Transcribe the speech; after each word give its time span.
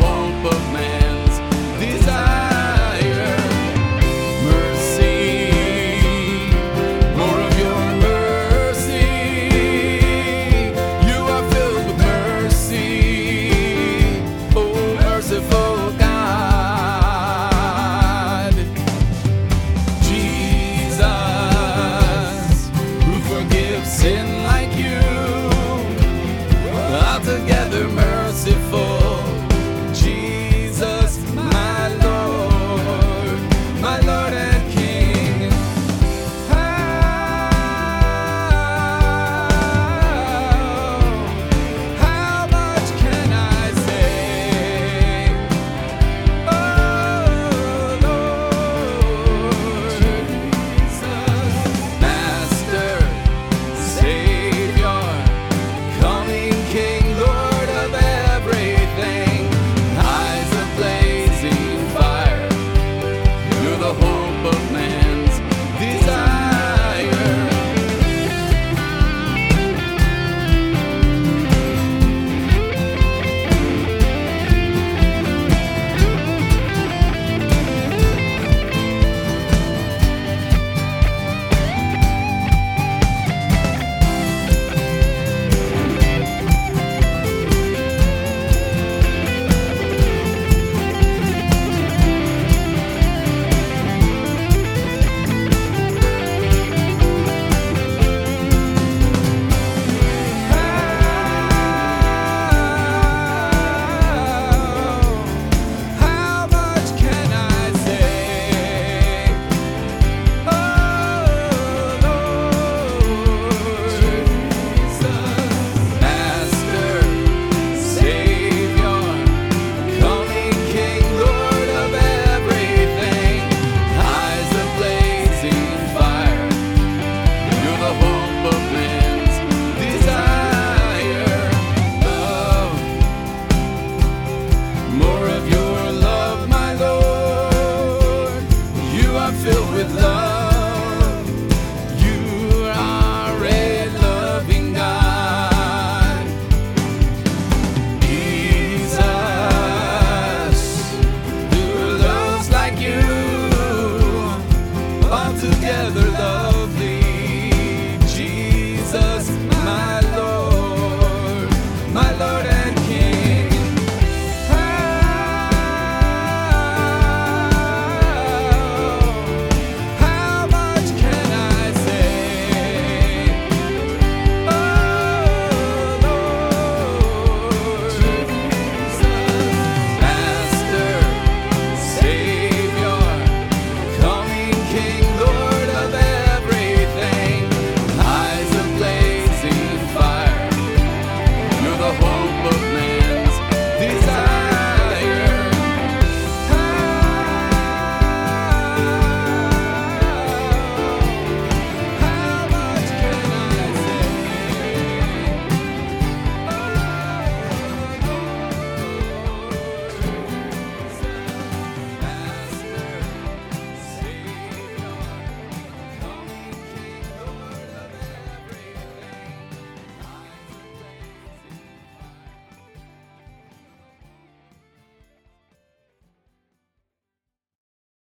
won't 0.00 0.42
but 0.42 0.72
man. 0.72 0.89